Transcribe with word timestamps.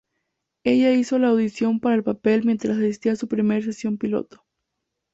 Ella 0.63 0.93
hizo 0.93 1.19
la 1.19 1.27
audición 1.27 1.79
para 1.79 1.93
el 1.93 2.03
papel 2.03 2.43
mientras 2.43 2.75
asistía 2.75 3.11
a 3.11 3.15
su 3.15 3.27
primera 3.27 3.63
sesión 3.63 3.99
piloto. 3.99 4.43